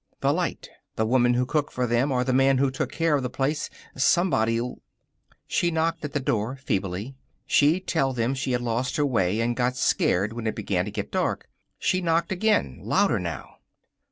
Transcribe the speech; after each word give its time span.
The 0.21 0.33
light. 0.33 0.67
The 0.95 1.05
woman 1.05 1.35
who 1.35 1.45
cooked 1.45 1.71
for 1.71 1.85
them 1.85 2.11
or 2.11 2.23
the 2.23 2.33
man 2.33 2.57
who 2.57 2.71
took 2.71 2.91
care 2.91 3.15
of 3.15 3.21
the 3.21 3.29
place. 3.29 3.69
Somebody'd 3.95 4.63
She 5.45 5.69
knocked 5.69 6.03
at 6.03 6.13
the 6.13 6.19
door 6.19 6.55
feebly. 6.55 7.13
She'd 7.45 7.85
tell 7.85 8.19
'em 8.19 8.33
she 8.33 8.53
had 8.53 8.61
lost 8.63 8.95
her 8.97 9.05
way 9.05 9.39
and 9.41 9.55
got 9.55 9.75
scared 9.77 10.33
when 10.33 10.47
it 10.47 10.55
began 10.55 10.85
to 10.85 10.91
get 10.91 11.11
dark. 11.11 11.47
She 11.77 12.01
knocked 12.01 12.31
again, 12.31 12.79
louder 12.81 13.19
now. 13.19 13.57